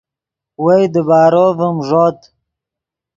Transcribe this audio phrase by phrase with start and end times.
[0.63, 2.19] وئے دیبارو ڤیم ݱوت